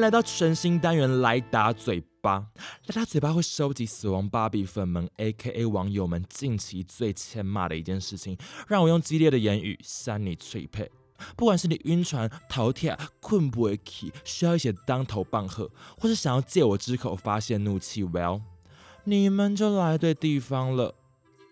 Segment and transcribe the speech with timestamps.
[0.00, 2.46] 来到全新单元来打嘴巴。
[2.86, 5.66] 来打嘴巴会收集死亡芭比粉们 （A.K.A.
[5.66, 8.36] 网友们）近期最欠骂的一件事情，
[8.66, 10.90] 让我用激烈的言语扇你脆配。
[11.36, 18.42] 不管是你晕船、逃跳、困不会起，需要一些当头棒喝，或是想要借我之口发泄怒气，Well，
[19.04, 20.94] 你们就来对地方了。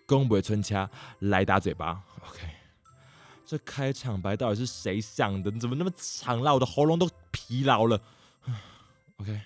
[0.05, 0.89] 公不会春掐，
[1.19, 2.03] 来打嘴巴。
[2.27, 2.41] OK，
[3.45, 5.49] 这开场白到底是谁想的？
[5.49, 6.53] 你怎么那么长了？
[6.53, 8.01] 我的喉咙都疲劳了。
[9.17, 9.41] OK，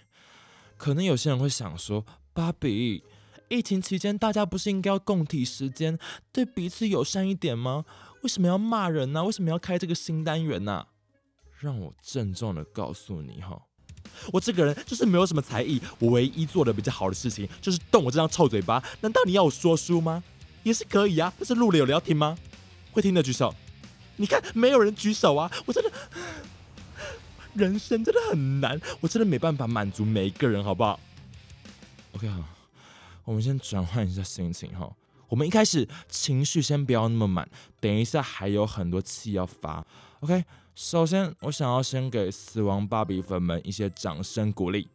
[0.77, 3.03] 可能有些人会想说，芭比，
[3.49, 5.97] 疫情期间大家不是应该要共体时间，
[6.31, 7.85] 对彼此友善一点吗？
[8.23, 9.23] 为什么要骂人呢？
[9.23, 10.87] 为什么要开这个新单元呢？
[11.59, 13.61] 让我郑重的告诉你哈，
[14.31, 18.83] 我这个人就是没有什么才艺，我唯一做的比较好的事情就是动我这张臭嘴巴。
[19.01, 20.23] 难道你要我说书吗？
[20.63, 22.37] 也是可以啊，但是录了有人要听吗？
[22.91, 23.53] 会听的举手。
[24.19, 25.51] 你看，没有人举手啊！
[25.67, 25.86] 我真的，
[27.57, 30.99] 人生真的很难，我真的没办法满足每一个人，好不好
[32.13, 32.43] ？OK，好，
[33.25, 34.87] 我们先转换一下心情哈。
[35.27, 37.49] 我们一开始情绪先不要那么满，
[37.79, 39.83] 等一下还有很多气要发。
[40.19, 44.87] OK，首先我想要先给死亡芭比粉们一些掌声鼓励。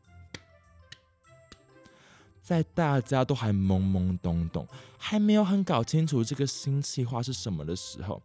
[2.42, 4.66] 在大家都还懵懵懂懂，
[4.98, 8.22] 还没有很搞清楚这个新计划是什么的时候，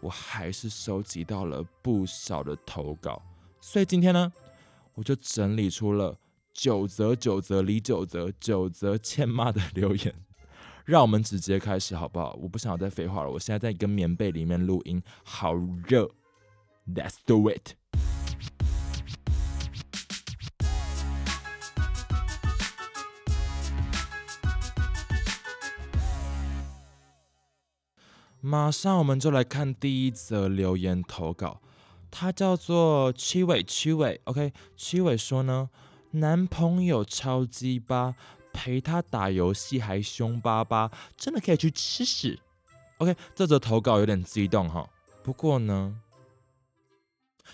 [0.00, 3.22] 我还是收集到了不少的投稿，
[3.64, 4.32] 所以今天呢，
[4.94, 6.18] 我就整理出了
[6.52, 10.12] 九则九则李九则九则欠骂的留言，
[10.84, 12.36] 让我们直接开始好不好？
[12.42, 16.10] 我不想再废话了，我现在在一个棉被里面录音，好热
[16.92, 17.76] ，Let's do it。
[28.40, 31.62] 马上我们就来看第一则留言投稿，
[32.14, 35.70] 他叫做七尾七尾，OK，七尾说呢，
[36.10, 38.14] 男朋友超鸡巴，
[38.52, 42.38] 陪他打游戏还凶巴巴，真的可以去吃屎。
[42.98, 44.86] OK，这则投稿有点激动哈，
[45.24, 45.96] 不过呢，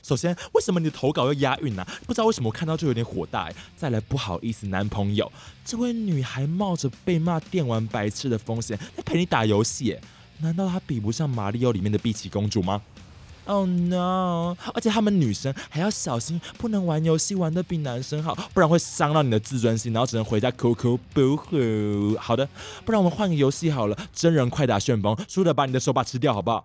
[0.03, 1.87] 首先为什么你的投稿要押韵呢？
[2.05, 3.51] 不知道为什么我看到就有点火大。
[3.77, 5.31] 再来不好意思，男朋友，
[5.65, 9.97] 这位女孩冒着被骂电玩白痴的风险来陪你打游戏。
[10.41, 12.83] 难道她比不上马里奥里面的碧琪公主吗
[13.49, 14.55] ？Oh no！
[14.75, 22.17] 而且他们女生还要小心，不能玩游戏玩的比男生好，不然会伤到你的自尊心，然后只能回家哭哭不呼。
[22.19, 22.47] 好的，
[22.85, 26.65] 不然我们换个游戏好了，真人快打旋风，输的把你的手把吃掉，好不好？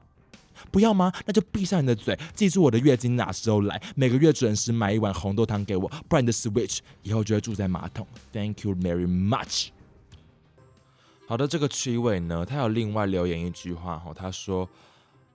[0.71, 1.11] 不要吗？
[1.25, 8.05] 那就闭上你的嘴，记住我的月经哪时候来，每个月准时买一碗红豆汤给我，不然你的 Switch 以后就会住在马桶。
[8.31, 9.69] Thank you very much。
[11.25, 14.69] 好的，这个区位呢，他有另外留言一句话哈，他说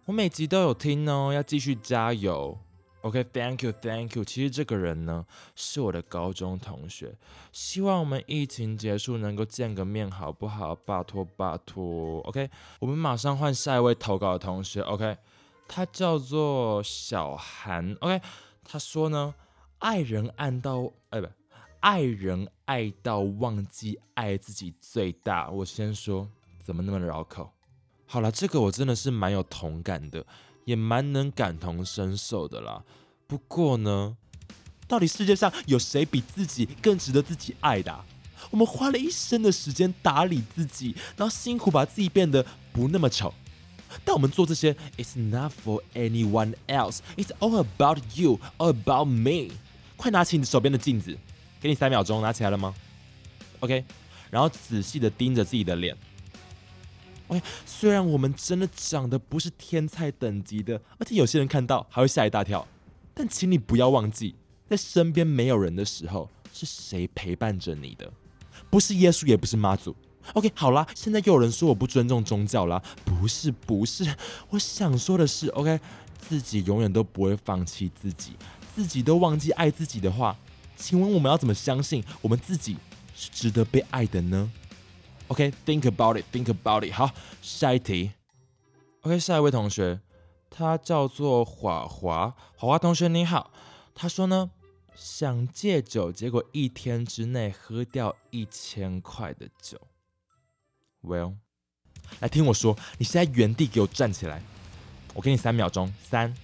[0.08, 2.58] 我每集都有听哦，要继续加油。
[3.02, 4.24] OK，Thank you，Thank you。
[4.24, 7.14] 其实这个人呢是我的高中同学，
[7.52, 10.74] 希望我们疫情结束能够见个面，好不好？
[10.74, 12.20] 拜托拜托。
[12.20, 12.48] OK，
[12.80, 14.80] 我们马上换下一位投稿的同学。
[14.80, 15.18] OK，
[15.68, 17.94] 他叫做小韩。
[18.00, 18.18] OK，
[18.64, 19.34] 他说呢，
[19.80, 21.28] 爱人爱到哎不。
[21.80, 25.50] 爱人爱到忘记爱自己最大。
[25.50, 26.26] 我先说，
[26.58, 27.52] 怎么那么绕口？
[28.10, 30.24] 好了，这个我真的是蛮有同感的，
[30.64, 32.82] 也蛮能感同身受的啦。
[33.26, 34.16] 不过呢，
[34.86, 37.94] 到底世界上有谁比自己更值得自己爱的？
[38.50, 43.34] 我们花了一生的时间打理自己，然后辛苦把自己变得不那么丑。
[44.06, 47.00] 但我们做这些，It's not for anyone else.
[47.16, 49.54] It's all about you, all about me.
[49.98, 51.18] 快拿起你手边的镜子。
[51.60, 52.74] 给你三秒钟，拿起来了吗
[53.60, 53.84] ？OK，
[54.30, 55.94] 然后仔细的盯着自己的脸。
[57.28, 62.66] OK，虽然我们真的长得不是天才等级的，而且有些人看到还会吓一大跳，
[63.14, 64.34] 但请你不要忘记，
[64.68, 68.10] 在身边没有人的时候，是谁陪伴着你的？
[68.70, 69.94] 不是耶稣，也不是妈祖。
[70.34, 74.14] OK，好啦，现在又有人说我不尊重宗教啦，不是，不是，
[74.50, 75.80] 我想说的是，OK，
[76.18, 78.32] 自己永远都不会放弃自己，
[78.74, 80.36] 自己都忘记爱自己的话。
[80.76, 82.76] 请问我们要怎么相信我们自己
[83.14, 84.50] 是值得被爱的呢
[85.28, 86.92] ？OK，think about it，think about it。
[86.92, 87.10] 好，
[87.40, 88.12] 下一题。
[89.02, 90.00] OK，下一位同学，
[90.50, 92.34] 他叫做华华。
[92.56, 93.52] 华华同学你好，
[93.94, 94.50] 他说呢，
[94.94, 99.80] 想戒酒，结果一天之内喝掉一千块的酒。
[101.02, 101.34] Well，
[102.20, 104.42] 来听我说，你现在原地给我站起来，
[105.14, 106.34] 我给你三秒钟，三、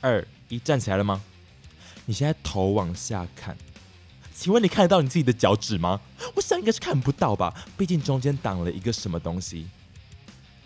[0.00, 1.20] 二、一，站起来了吗？
[2.06, 3.56] 你现在头往下看。
[4.34, 6.00] 请问你看得到你自己的脚趾吗？
[6.34, 9.68] 我想应该是看不到吧，毕竟中间挡了一个什么东西。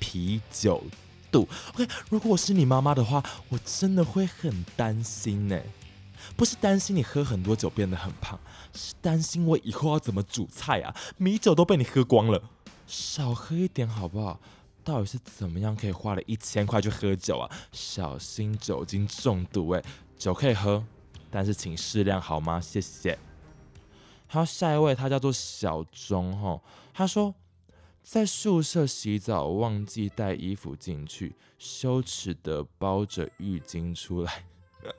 [0.00, 0.82] 啤酒
[1.30, 1.46] 肚。
[1.74, 5.60] OK，如果我是你妈妈的话，我真的会很担心呢。
[6.34, 8.38] 不是担心你喝很多酒变得很胖，
[8.74, 10.94] 是担心我以后要怎么煮菜啊？
[11.18, 12.42] 米酒都被你喝光了，
[12.86, 14.40] 少喝一点好不好？
[14.82, 17.50] 到底是怎么样可以花了一千块去喝酒啊？
[17.70, 19.82] 小心酒精中毒哎！
[20.18, 20.82] 酒可以喝，
[21.30, 22.58] 但是请适量好吗？
[22.60, 23.18] 谢谢。
[24.28, 26.60] 还有下一位，他叫做小钟哈，
[26.94, 27.34] 他说
[28.02, 34.44] 在宿舍洗澡忘记带衣服进去，羞耻的包着浴巾出来，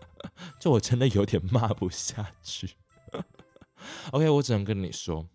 [0.60, 2.72] 这我真的有点骂不下去。
[4.12, 5.26] OK，我只能跟你说。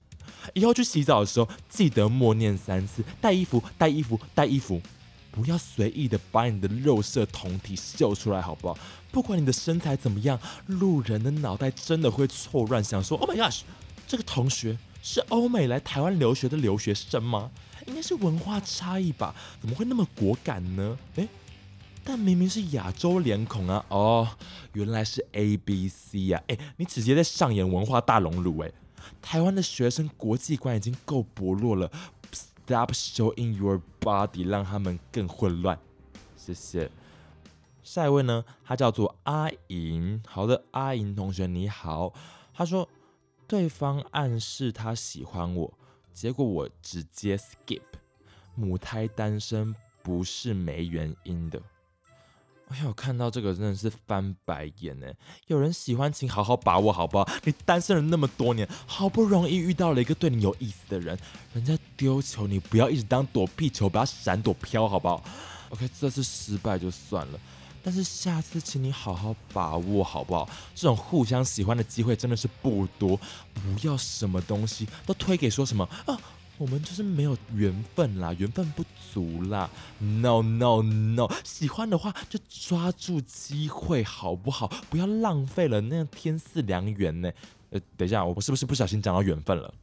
[0.55, 4.81] 以后去洗澡的时候，记得默念三次：带衣服，带衣服，带衣服。
[5.31, 8.79] 不要随意的把你的肉色酮体秀出来，好不好？
[9.11, 13.63] 不管你的身材怎么样，路人的脑袋真的会错乱，想说：Oh my gosh，
[14.15, 17.51] 这个同学是欧美来台湾留学的留学生吗？
[17.89, 19.35] 应该是文化差异吧？
[19.61, 20.97] 怎么会那么果敢呢？
[21.17, 21.29] 诶，
[22.05, 23.85] 但明明是亚洲脸孔啊！
[23.89, 24.29] 哦，
[24.75, 26.41] 原来是 A B C 呀！
[26.47, 28.73] 诶，你直接在上演文化大熔炉诶。
[29.21, 31.91] 台湾的学生国际观已经够薄弱了
[32.31, 35.77] ，Stop showing your body，让他们更混乱。
[36.37, 36.89] 谢谢。
[37.83, 38.45] 下一位呢？
[38.65, 40.23] 他叫做阿莹。
[40.25, 42.15] 好的，阿莹同学你好。
[42.57, 42.89] 他说
[43.47, 45.73] 对方暗示他喜欢我，
[46.13, 47.83] 结果我直接 skip。
[48.55, 51.61] 母胎单身不是没原因的。
[52.69, 55.07] 哎呀，看到这个真的是翻白眼呢！
[55.49, 57.29] 有人喜欢，请好好把握，好不好？
[57.45, 61.19] 你单身了那么多年，好不容易遇到了一个对你有意思的人，
[61.53, 65.23] 人家丢球，你不要一直当躲避球，不要闪躲飘，好不好
[65.71, 67.41] ？OK，这次失败就算了，
[67.85, 70.49] 但是下次请你好好把握，好不好？
[70.75, 73.21] 这种互相喜欢的机会真的是不多，
[73.53, 76.19] 不要什么东西都推给说什么啊。
[76.57, 79.69] 我们就是没有缘分啦，缘分不足啦。
[79.99, 84.69] No No No，喜欢的话就抓住机会，好不好？
[84.89, 87.31] 不要浪费了那样天赐良缘呢。
[87.71, 89.75] 呃，等一下，我是不是不小心讲到缘分了？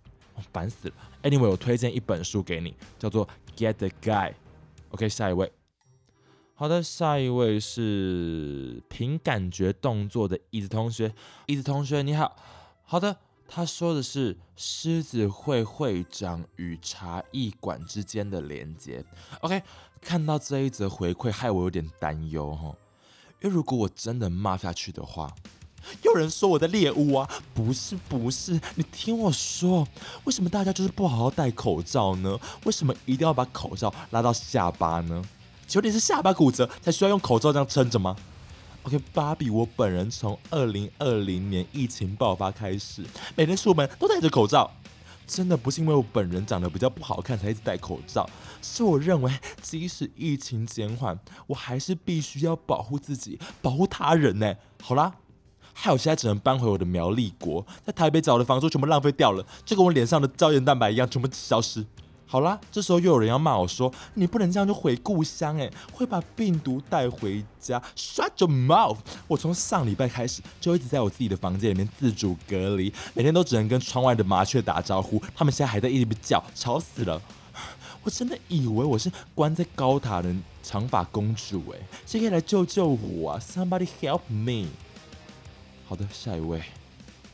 [0.53, 0.93] 烦死了。
[1.23, 3.27] Anyway，我推荐一本书给你，叫做
[3.57, 4.29] 《Get the Guy》。
[4.91, 5.51] OK，下一位。
[6.61, 11.11] 好的，下一位是凭感觉动作的椅子同学。
[11.47, 12.35] 椅子同学，你好。
[12.83, 13.17] 好的。
[13.47, 19.03] 他说的是狮子会会长与茶艺馆之间的连接。
[19.39, 19.63] OK，
[20.01, 22.75] 看到这一则回馈，害我有点担忧哈。
[23.41, 25.33] 因为如果我真的骂下去的话，
[26.03, 29.87] 有人说我在猎物啊，不是不是，你听我说，
[30.25, 32.39] 为什么大家就是不好好戴口罩呢？
[32.65, 35.25] 为什么一定要把口罩拉到下巴呢？
[35.71, 38.13] 求你是下巴骨折才需要用口罩这样撑着吗
[38.83, 43.05] ？OK，芭比，我本人从二零二零年疫情爆发开始，
[43.37, 44.69] 每天出门都戴着口罩。
[45.25, 48.29] 真的不是因为我本人长得比较不好看才一直戴口罩，
[48.61, 49.31] 是我认为
[49.61, 54.53] 即使疫情减缓，我还是必须要保护自己，保护他人呢。
[54.83, 55.13] 好啦，
[55.71, 61.85] 害我现在只能搬回我的苗栗国，在台北找的房租全部浪费掉了，就跟我脸上的胶原蛋白一样，全部消失。
[62.31, 68.99] 好啦，这时候又有人要骂我说：“你不能这样就回故乡，哎，会把病毒带回家。” Shut your mouth！
[69.27, 77.21] 我从上礼拜开始就一直在我自己的房间里面自主隔离，每天都只能跟窗外的麻雀打招呼，他们现在还在一直叫，吵死了。
[78.01, 80.33] 我真的以为我是关在高塔的
[80.63, 84.69] 长发公主，哎，谁可以来救救我啊？Somebody help me！
[85.85, 86.61] 好的，下一位。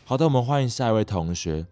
[0.06, 1.68] 好的，我们欢迎下一位同学。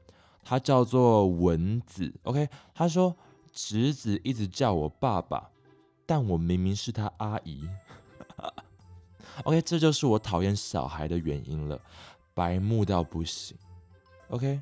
[0.48, 2.48] 他叫做蚊子，OK。
[2.74, 3.16] 他说
[3.52, 5.50] 侄子一直叫我爸爸，
[6.06, 7.68] 但我明明是他阿姨。
[9.44, 11.78] OK，这就是我讨厌小孩的原因了，
[12.36, 13.58] 白目到不行。
[14.30, 14.62] OK，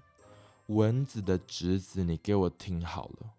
[0.68, 3.30] 蚊子的侄子，你给我听好了。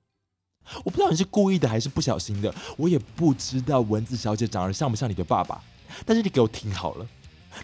[0.84, 5.62] 我不知道你是故意的还是不小心的，我也不知道蚊子小姐长得像不像你的爸爸。
[6.04, 7.08] 但是你给我听好了，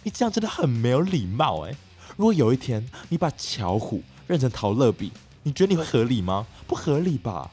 [0.03, 1.75] 你这样真的很没有礼貌哎。
[2.21, 5.11] 如果有一天你把巧虎认成陶乐比，
[5.41, 6.45] 你觉得你会合理吗？
[6.67, 7.49] 不合理吧？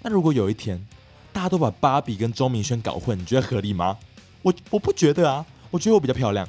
[0.00, 0.86] 那如果有一天
[1.32, 3.98] 大家都把芭比跟钟明轩搞混，你觉得合理吗？
[4.42, 6.48] 我我不觉得啊，我觉得我比较漂亮，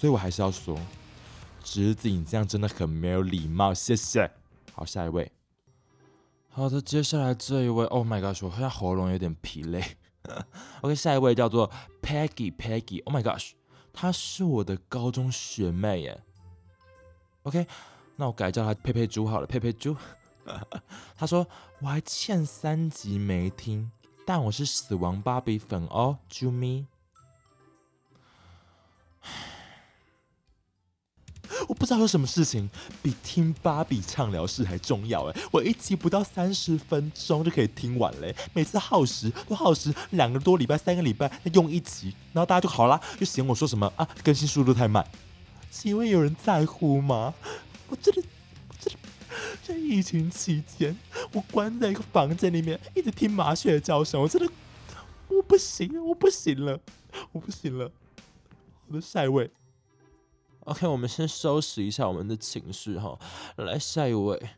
[0.00, 0.76] 所以我还是要说，
[1.62, 4.28] 侄子你这样真的很没有礼貌，谢谢。
[4.72, 5.30] 好，下一位。
[6.48, 9.80] 好的，接下来这一位，Oh my gosh，我好像喉咙有点疲累。
[10.82, 11.70] OK，下一位叫做
[12.02, 13.52] Peggy Peggy，Oh my gosh，
[13.92, 16.20] 她是我的高中学妹耶。
[17.50, 17.66] OK。
[18.14, 19.96] 那我改叫他佩佩猪好了，佩佩猪。
[21.16, 21.44] 他说
[21.80, 23.90] 我还欠三集没听，
[24.24, 26.86] 但我是死亡芭比粉哦，啾咪。
[31.68, 32.70] 我不知道有什么事情
[33.02, 35.40] 比听芭比畅聊室还重要哎！
[35.50, 45.04] 我一集不到三十分钟就可以听完嘞，每次耗时都耗时两个多礼拜、三个礼拜用一集，然后大家就好啦，就嫌我说什么啊更新速度太慢。
[45.70, 47.32] 请问有人在乎吗？
[47.88, 48.22] 我真的，
[48.80, 48.98] 真的，
[49.62, 50.98] 在疫情期间，
[51.32, 54.52] 我关在一个房间里面，一直听麻雀的叫声，我真的，
[55.28, 56.80] 我不行，我不行了，
[57.32, 57.90] 我不行了。
[58.88, 59.48] 我的下一位
[60.64, 63.16] ，OK，我们先收拾一下我们的情绪哈。
[63.56, 64.50] 来下一位，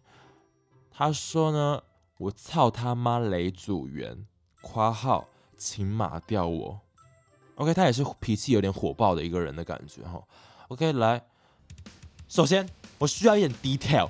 [0.90, 1.82] 他说呢，
[2.16, 4.26] 我操他妈雷组员，
[4.62, 5.28] 括号
[5.58, 6.80] 请码掉我。
[7.56, 10.22] OK，他也是脾气有点火爆的一个人的感觉哈。
[10.68, 11.22] OK，来，
[12.28, 14.08] 首先我需要一点 detail，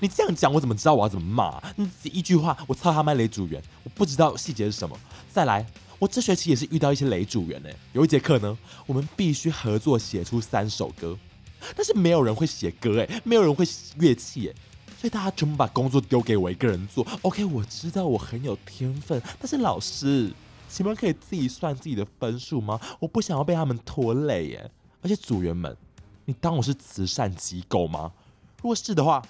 [0.00, 1.62] 你这样讲我怎么知道我要怎么骂？
[1.76, 4.98] 你一句话，我操他妈雷组员，我不知道细节是什么。
[5.32, 5.66] 再来。
[6.00, 7.68] 我这学期也是遇到一些雷组员呢。
[7.92, 11.16] 有一节课呢，我们必须合作写出三首歌，
[11.74, 13.64] 但是没有人会写歌哎，没有人会
[13.96, 14.52] 乐器哎，
[15.00, 17.06] 所以大家全部把工作丢给我一个人做。
[17.22, 20.30] OK，我知道我很有天分，但是老师，
[20.68, 22.78] 请问可以自己算自己的分数吗？
[22.98, 24.70] 我不想要被他们拖累耶。
[25.00, 25.74] 而且组员们，
[26.26, 28.10] 你当我是慈善机构吗？
[28.62, 29.22] 如果是的话，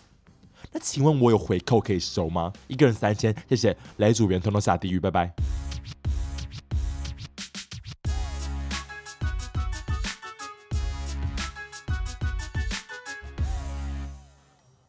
[0.70, 2.52] 那请问我有回扣可以收吗？
[2.68, 3.76] 一个人三千，谢谢。
[3.96, 5.34] 雷组员通通下地狱，拜拜。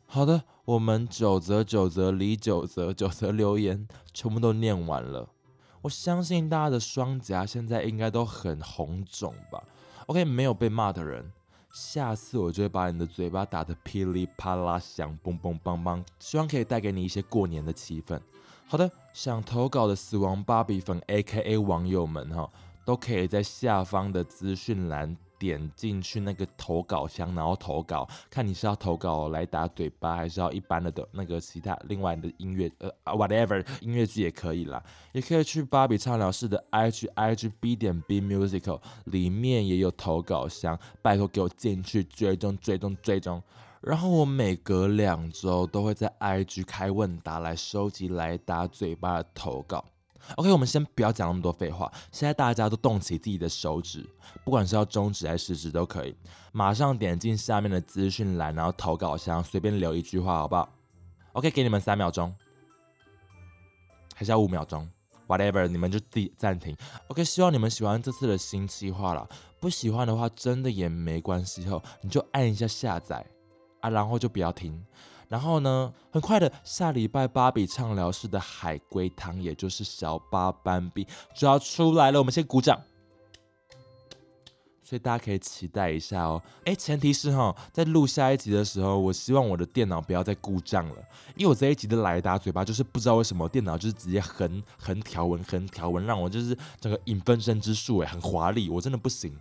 [0.06, 5.28] 好的，我们九则九则李九则九则留言全部都念完了。
[5.82, 9.64] 我相信大家的双颊现在应该都很红肿吧
[10.06, 11.32] ？OK，没有被骂的人，
[11.76, 18.18] 下次我就会把你的嘴巴打得噼里啪啦响，嘣嘣嘣嘣，希望可以带给你一些过年的气氛。
[18.66, 22.50] 好的，想投稿的死亡芭比粉 AKA 网友们哈，
[22.86, 25.18] 都可以在下方的资讯栏。
[25.38, 43.42] 点进去那个投稿箱，然后投稿，看你是要投稿来打嘴巴，还是要一般的的那个其他另外的音乐呃 whatever 音乐剧也可以啦，也可以去芭比畅聊室的 IG IG B 点 B Musical 里面也有投稿箱，拜托给我进去追踪追踪追踪，
[43.82, 49.84] 然后我每隔两周都会在 IG 开问答来收集来打嘴巴的投稿。
[50.36, 51.92] OK，我们先不要讲那么多废话。
[52.12, 54.06] 现在大家都动起自己的手指，
[54.44, 56.16] 不管是要中指还是食指都可以。
[56.52, 60.68] 马上点进下面的资讯栏，然后投稿箱随便留一句话，好不好
[61.34, 62.34] ？OK，给你们三秒钟，
[64.14, 64.90] 还是要五秒钟
[65.28, 66.76] ？Whatever，你们就自己暂停。
[67.08, 69.28] OK，希望你们喜欢这次的新计划了。
[69.60, 73.26] 不喜欢的话，真的也没关系，后你就按一下下载
[73.82, 74.86] 啊，然后就不要听。
[75.28, 82.20] 然后呢，很快的，下礼拜芭比畅聊室的海龟汤，也就是小八斑比就要出来了。
[82.20, 82.80] 我们先鼓掌，
[84.84, 86.42] 所以大家可以期待一下哦。
[86.66, 90.96] 哎，前提是哈，在录下一集的时候，我希望我的电脑不要再故障了，
[91.36, 99.36] 因为我这一集的来打嘴巴就是不知道为什么电脑就是直接横横条纹横条纹，让我就是整个影分身之术哎，很华丽，我真的不行。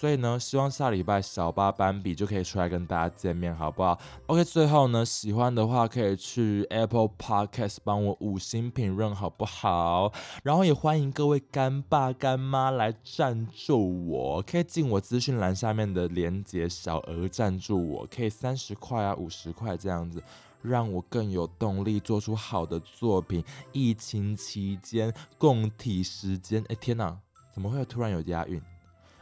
[0.00, 10.10] 所以呢，希望下礼拜小八斑比就可以出来跟大家见面，好不好？OK，最后呢，喜欢的话可以去 Apple Podcast 帮我五星评论，好不好？
[10.42, 20.22] 然后也欢迎各位干爸干妈来赞助我，可以进我资讯栏下面的连接，小额赞助我，可以三十块啊，五十块这样子，
[20.62, 23.44] 让我更有动力做出好的作品。
[23.72, 27.14] 疫情期间共体时间，哎天哪，
[27.52, 28.58] 怎么会突然有押韵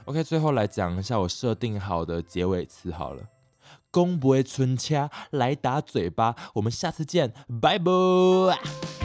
[0.09, 3.25] ？OK，最后来讲一下我设定好的结尾词好了。
[3.91, 8.98] 公不会存掐来打嘴巴，我们下次见，拜拜。